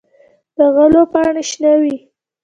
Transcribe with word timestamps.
د 0.57 0.59
غلو 0.75 1.03
پاڼې 1.11 1.43
شنه 1.49 1.73
وي. 1.81 1.95